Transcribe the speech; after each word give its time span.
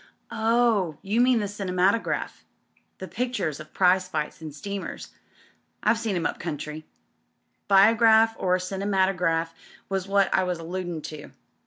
'""Oh, 0.51 0.97
you 1.03 1.21
mean 1.21 1.37
the 1.41 1.47
cinematograph— 1.47 2.43
the 2.97 3.07
pictures 3.07 3.59
of 3.59 3.71
prize 3.71 4.07
fights 4.07 4.41
and 4.41 4.51
steamers. 4.51 5.09
I've 5.83 5.99
seen 5.99 6.15
'em 6.15 6.25
up 6.25 6.39
country." 6.39 6.87
"Biograph 7.67 8.35
or 8.39 8.57
cinematograph 8.57 9.53
was 9.89 10.07
what 10.07 10.33
I 10.33 10.43
was 10.43 10.57
alludin' 10.57 11.03
to. 11.03 11.33